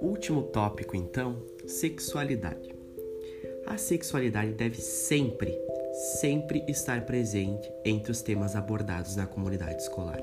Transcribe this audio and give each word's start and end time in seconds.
Último 0.00 0.42
tópico, 0.44 0.96
então, 0.96 1.36
sexualidade. 1.66 2.74
A 3.66 3.76
sexualidade 3.76 4.52
deve 4.52 4.80
sempre, 4.80 5.58
sempre 6.20 6.64
estar 6.68 7.04
presente 7.04 7.70
entre 7.84 8.10
os 8.10 8.22
temas 8.22 8.56
abordados 8.56 9.16
na 9.16 9.26
comunidade 9.26 9.82
escolar. 9.82 10.20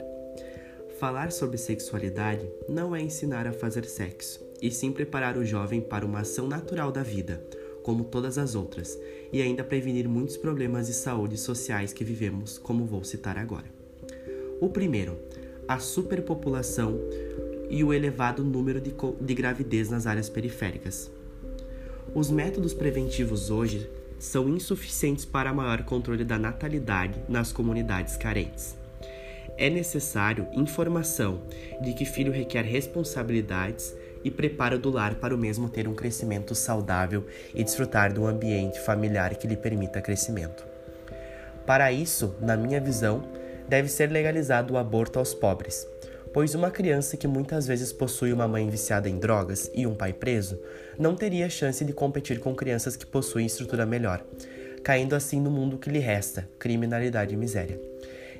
Falar 0.99 1.31
sobre 1.31 1.57
sexualidade 1.57 2.49
não 2.67 2.95
é 2.95 3.01
ensinar 3.01 3.45
a 3.45 3.53
fazer 3.53 3.85
sexo, 3.85 4.43
e 4.61 4.71
sim 4.71 4.91
preparar 4.91 5.37
o 5.37 5.45
jovem 5.45 5.81
para 5.81 6.05
uma 6.05 6.21
ação 6.21 6.47
natural 6.47 6.91
da 6.91 7.03
vida, 7.03 7.43
como 7.83 8.03
todas 8.03 8.37
as 8.37 8.55
outras, 8.55 8.97
e 9.31 9.41
ainda 9.41 9.63
prevenir 9.63 10.07
muitos 10.07 10.37
problemas 10.37 10.87
de 10.87 10.93
saúde 10.93 11.37
sociais 11.37 11.93
que 11.93 12.03
vivemos, 12.03 12.57
como 12.57 12.85
vou 12.85 13.03
citar 13.03 13.37
agora. 13.37 13.80
O 14.61 14.69
primeiro, 14.69 15.17
a 15.67 15.79
superpopulação 15.79 16.99
e 17.67 17.83
o 17.83 17.91
elevado 17.91 18.43
número 18.43 18.79
de, 18.79 18.93
de 19.19 19.33
gravidez 19.33 19.89
nas 19.89 20.05
áreas 20.05 20.29
periféricas. 20.29 21.09
Os 22.13 22.29
métodos 22.29 22.71
preventivos 22.71 23.49
hoje 23.49 23.89
são 24.19 24.47
insuficientes 24.47 25.25
para 25.25 25.51
maior 25.51 25.81
controle 25.81 26.23
da 26.23 26.37
natalidade 26.37 27.19
nas 27.27 27.51
comunidades 27.51 28.15
carentes. 28.17 28.77
É 29.57 29.67
necessário 29.67 30.47
informação 30.53 31.41
de 31.81 31.93
que 31.95 32.05
filho 32.05 32.31
requer 32.31 32.61
responsabilidades 32.61 33.95
e 34.23 34.29
preparo 34.29 34.77
do 34.77 34.91
lar 34.91 35.15
para 35.15 35.33
o 35.33 35.39
mesmo 35.39 35.69
ter 35.69 35.87
um 35.87 35.95
crescimento 35.95 36.53
saudável 36.53 37.25
e 37.55 37.63
desfrutar 37.63 38.13
de 38.13 38.19
um 38.19 38.27
ambiente 38.27 38.79
familiar 38.81 39.33
que 39.37 39.47
lhe 39.47 39.57
permita 39.57 40.03
crescimento. 40.03 40.63
Para 41.65 41.91
isso, 41.91 42.35
na 42.39 42.55
minha 42.55 42.79
visão, 42.79 43.40
deve 43.67 43.89
ser 43.89 44.11
legalizado 44.11 44.73
o 44.73 44.77
aborto 44.77 45.19
aos 45.19 45.33
pobres, 45.33 45.87
pois 46.33 46.55
uma 46.55 46.71
criança 46.71 47.17
que 47.17 47.27
muitas 47.27 47.67
vezes 47.67 47.91
possui 47.91 48.31
uma 48.31 48.47
mãe 48.47 48.69
viciada 48.69 49.09
em 49.09 49.17
drogas 49.17 49.69
e 49.73 49.85
um 49.85 49.95
pai 49.95 50.13
preso 50.13 50.59
não 50.97 51.15
teria 51.15 51.49
chance 51.49 51.83
de 51.83 51.93
competir 51.93 52.39
com 52.39 52.55
crianças 52.55 52.95
que 52.95 53.05
possuem 53.05 53.45
estrutura 53.45 53.85
melhor, 53.85 54.23
caindo 54.83 55.15
assim 55.15 55.39
no 55.39 55.51
mundo 55.51 55.77
que 55.77 55.89
lhe 55.89 55.99
resta, 55.99 56.47
criminalidade 56.57 57.33
e 57.33 57.37
miséria. 57.37 57.79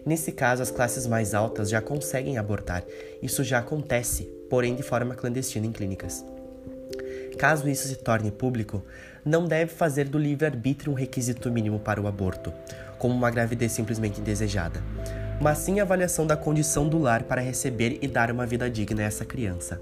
Nesse 0.06 0.32
caso, 0.32 0.64
as 0.64 0.72
classes 0.72 1.06
mais 1.06 1.34
altas 1.34 1.70
já 1.70 1.80
conseguem 1.82 2.38
abortar. 2.38 2.84
Isso 3.22 3.44
já 3.44 3.60
acontece, 3.60 4.24
porém 4.50 4.76
de 4.76 4.82
forma 4.82 5.14
clandestina 5.14 5.68
em 5.68 5.72
clínicas. 5.72 6.26
Caso 7.38 7.70
isso 7.70 7.88
se 7.88 7.96
torne 7.96 8.32
público, 8.32 8.84
não 9.24 9.46
deve 9.46 9.72
fazer 9.72 10.08
do 10.08 10.18
livre-arbítrio 10.18 10.92
um 10.92 10.96
requisito 10.96 11.52
mínimo 11.52 11.80
para 11.80 12.02
o 12.02 12.08
aborto, 12.08 12.52
como 13.02 13.16
uma 13.16 13.32
gravidez 13.32 13.72
simplesmente 13.72 14.22
indesejada 14.22 14.82
mas 15.42 15.58
sim 15.58 15.80
a 15.80 15.84
avaliação 15.84 16.28
da 16.28 16.38
condição 16.38 16.88
do 16.88 17.00
lar 17.00 17.24
para 17.24 17.42
receber 17.42 17.98
e 18.02 18.08
dar 18.08 18.30
uma 18.30 18.46
vida 18.46 18.70
digna 18.70 19.02
a 19.02 19.06
essa 19.06 19.26
criança, 19.26 19.82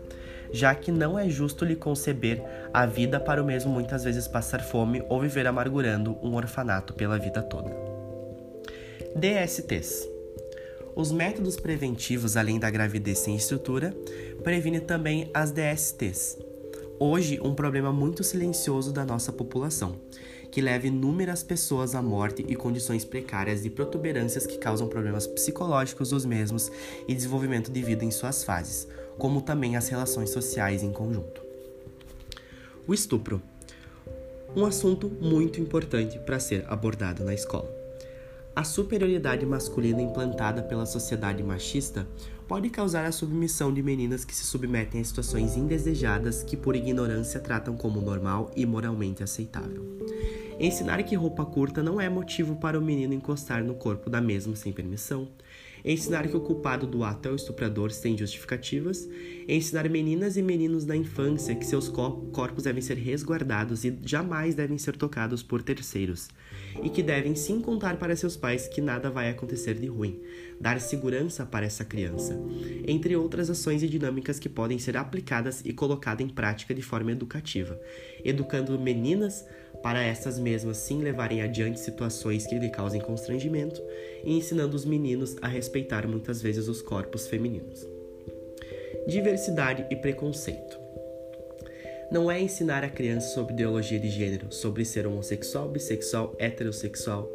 já 0.54 0.74
que 0.74 0.90
não 0.90 1.20
é 1.20 1.28
justo 1.28 1.66
lhe 1.66 1.76
conceber 1.76 2.42
a 2.74 2.86
vida 2.86 3.20
para 3.20 3.44
o 3.44 3.46
mesmo 3.46 3.70
muitas 3.70 4.06
vezes 4.06 4.26
passar 4.26 4.62
fome 4.62 5.04
ou 5.10 5.20
viver 5.20 5.46
amargurando 5.46 6.18
um 6.24 6.34
orfanato 6.36 6.94
pela 6.94 7.20
vida 7.20 7.44
toda. 7.44 7.76
DSTs 9.14 10.08
os 10.96 11.12
métodos 11.12 11.56
preventivos, 11.56 12.36
além 12.36 12.60
da 12.60 12.70
gravidez 12.70 13.20
sem 13.20 13.36
estrutura, 13.36 13.96
previne 14.44 14.82
também 14.82 15.30
as 15.34 15.50
DSTs. 15.50 16.38
Hoje, 17.00 17.40
um 17.42 17.54
problema 17.54 17.94
muito 17.94 18.22
silencioso 18.22 18.92
da 18.92 19.06
nossa 19.06 19.32
população, 19.32 19.96
que 20.52 20.62
leva 20.62 20.88
inúmeras 20.88 21.44
pessoas 21.44 21.96
à 21.96 22.02
morte 22.02 22.46
e 22.48 22.56
condições 22.56 23.06
precárias 23.06 23.64
de 23.64 23.70
protuberâncias 23.70 24.46
que 24.46 24.58
causam 24.58 24.88
problemas 24.88 25.28
psicológicos 25.28 26.10
dos 26.10 26.26
mesmos 26.26 26.72
e 27.08 27.14
desenvolvimento 27.14 27.72
de 27.72 27.82
vida 27.82 28.04
em 28.04 28.12
suas 28.12 28.44
fases, 28.44 28.88
como 29.18 29.42
também 29.42 29.76
as 29.76 29.88
relações 29.90 30.30
sociais 30.30 30.84
em 30.84 30.92
conjunto. 30.92 31.42
O 32.88 32.94
estupro. 32.94 33.42
Um 34.56 34.66
assunto 34.66 35.10
muito 35.22 35.62
importante 35.62 36.18
para 36.20 36.40
ser 36.40 36.66
abordado 36.68 37.24
na 37.24 37.34
escola. 37.34 37.70
A 38.56 38.64
superioridade 38.64 39.46
masculina 39.46 40.02
implantada 40.02 40.64
pela 40.64 40.86
sociedade 40.86 41.44
machista 41.44 42.08
pode 42.50 42.68
causar 42.72 43.06
a 43.06 43.12
submissão 43.12 43.72
de 43.72 43.84
meninas 43.84 44.26
que 44.26 44.36
se 44.36 44.44
submetem 44.44 45.00
a 45.00 45.04
situações 45.04 45.56
indesejadas 45.56 46.42
que, 46.42 46.58
por 46.58 46.76
ignorância, 46.76 47.40
tratam 47.40 47.78
como 47.78 48.02
normal 48.02 48.52
e 48.56 48.66
moralmente 48.66 49.22
aceitável. 49.22 49.86
Ensinar 50.60 51.02
que 51.04 51.16
roupa 51.16 51.46
curta 51.46 51.82
não 51.82 52.02
é 52.02 52.10
motivo 52.10 52.58
para 52.58 52.78
o 52.78 52.82
menino 52.82 53.14
encostar 53.14 53.64
no 53.64 53.76
corpo 53.76 54.10
da 54.10 54.20
mesma 54.20 54.58
sem 54.58 54.74
permissão. 54.74 55.30
Ensinar 55.86 56.28
que 56.28 56.36
o 56.36 56.42
culpado 56.42 56.86
do 56.86 57.02
ato 57.06 57.30
é 57.30 57.32
o 57.32 57.36
estuprador 57.36 57.92
sem 57.92 58.18
justificativas. 58.18 59.08
Ensinar 59.48 59.88
meninas 59.90 60.36
e 60.36 60.42
meninos 60.42 60.86
na 60.86 60.98
infância 60.98 61.56
que 61.56 61.66
seus 61.66 61.88
corpos 61.88 62.66
devem 62.66 62.82
ser 62.82 62.98
resguardados 62.98 63.86
e 63.86 63.98
jamais 64.04 64.54
devem 64.54 64.78
ser 64.78 64.98
tocados 64.98 65.42
por 65.42 65.64
terceiros. 65.64 66.28
E 66.84 66.90
que 66.90 67.02
devem 67.02 67.36
sim 67.36 67.62
contar 67.62 67.98
para 67.98 68.14
seus 68.16 68.36
pais 68.36 68.68
que 68.68 68.82
nada 68.82 69.10
vai 69.10 69.30
acontecer 69.30 69.76
de 69.76 69.88
ruim. 69.88 70.20
Dar 70.60 70.82
segurança 70.82 71.46
para 71.46 71.66
essa 71.66 71.86
criança. 71.86 72.38
Entre 72.86 73.16
outras 73.16 73.50
ações 73.50 73.82
e 73.82 73.88
dinâmicas 73.88 74.40
que 74.40 74.50
podem 74.50 74.78
ser 74.78 74.98
aplicadas 74.98 75.62
e 75.64 75.72
colocadas 75.72 76.26
em 76.26 76.30
prática 76.30 76.76
de 76.76 76.82
forma 76.82 77.14
educativa. 77.14 77.80
Educando 78.26 78.78
meninas 78.78 79.46
para 79.82 80.04
essas 80.04 80.38
mesmas 80.38 80.78
sim 80.78 81.02
levarem 81.02 81.42
adiante 81.42 81.80
situações 81.80 82.46
que 82.46 82.58
lhe 82.58 82.70
causem 82.70 83.02
constrangimento 83.02 83.82
e 84.24 84.38
ensinando 84.38 84.76
os 84.76 84.86
meninos 84.86 85.36
a 85.42 85.48
respeitar 85.48 86.08
muitas 86.08 86.42
vezes 86.42 86.68
os 86.68 86.82
corpos 86.82 87.28
femininos. 87.28 87.88
Diversidade 89.08 89.86
e 89.90 89.96
preconceito. 89.96 90.78
Não 92.12 92.30
é 92.30 92.42
ensinar 92.42 92.84
a 92.84 92.90
criança 92.90 93.34
sobre 93.34 93.54
ideologia 93.54 94.00
de 94.00 94.10
gênero, 94.10 94.52
sobre 94.52 94.84
ser 94.84 95.06
homossexual, 95.06 95.70
bissexual, 95.70 96.36
heterossexual. 96.40 97.30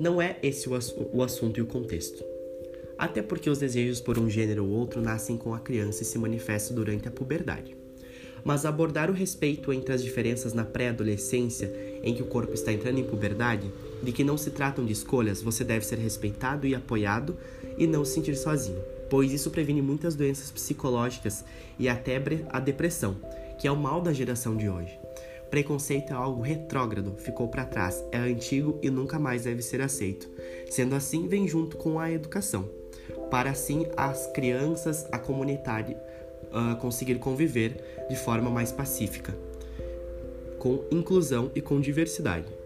Não 0.00 0.20
é 0.20 0.36
esse 0.42 0.68
o, 0.68 0.74
ass 0.74 0.94
o 1.12 1.22
assunto 1.22 1.58
e 1.58 1.62
o 1.62 1.66
contexto. 1.66 2.24
Até 2.96 3.20
porque 3.20 3.50
os 3.50 3.58
desejos 3.58 4.00
por 4.00 4.18
um 4.18 4.30
gênero 4.30 4.64
ou 4.64 4.70
outro 4.70 5.02
nascem 5.02 5.36
com 5.36 5.54
a 5.54 5.60
criança 5.60 6.02
e 6.02 6.06
se 6.06 6.18
manifestam 6.18 6.74
durante 6.74 7.06
a 7.06 7.10
puberdade 7.10 7.81
mas 8.44 8.64
abordar 8.64 9.10
o 9.10 9.14
respeito 9.14 9.72
entre 9.72 9.92
as 9.92 10.02
diferenças 10.02 10.52
na 10.52 10.64
pré-adolescência, 10.64 11.72
em 12.02 12.14
que 12.14 12.22
o 12.22 12.26
corpo 12.26 12.54
está 12.54 12.72
entrando 12.72 12.98
em 12.98 13.04
puberdade, 13.04 13.70
de 14.02 14.12
que 14.12 14.24
não 14.24 14.36
se 14.36 14.50
tratam 14.50 14.84
de 14.84 14.92
escolhas, 14.92 15.42
você 15.42 15.62
deve 15.64 15.86
ser 15.86 15.98
respeitado 15.98 16.66
e 16.66 16.74
apoiado 16.74 17.36
e 17.78 17.86
não 17.86 18.04
se 18.04 18.14
sentir 18.14 18.36
sozinho, 18.36 18.82
pois 19.08 19.32
isso 19.32 19.50
previne 19.50 19.80
muitas 19.80 20.14
doenças 20.14 20.50
psicológicas 20.50 21.44
e 21.78 21.88
até 21.88 22.20
a 22.50 22.60
depressão, 22.60 23.16
que 23.58 23.68
é 23.68 23.72
o 23.72 23.76
mal 23.76 24.00
da 24.00 24.12
geração 24.12 24.56
de 24.56 24.68
hoje. 24.68 24.98
Preconceito 25.50 26.14
é 26.14 26.16
algo 26.16 26.40
retrógrado, 26.40 27.14
ficou 27.18 27.46
para 27.46 27.66
trás, 27.66 28.02
é 28.10 28.16
antigo 28.16 28.78
e 28.82 28.88
nunca 28.88 29.18
mais 29.18 29.44
deve 29.44 29.60
ser 29.60 29.82
aceito. 29.82 30.26
Sendo 30.70 30.94
assim, 30.94 31.28
vem 31.28 31.46
junto 31.46 31.76
com 31.76 32.00
a 32.00 32.10
educação, 32.10 32.66
para 33.30 33.50
assim 33.50 33.86
as 33.94 34.26
crianças, 34.28 35.06
a 35.12 35.18
comunidade 35.18 35.94
uh, 36.52 36.76
conseguir 36.76 37.16
conviver 37.16 37.76
de 38.08 38.16
forma 38.16 38.50
mais 38.50 38.70
pacífica, 38.70 39.34
com 40.58 40.84
inclusão 40.90 41.50
e 41.54 41.60
com 41.60 41.80
diversidade. 41.80 42.61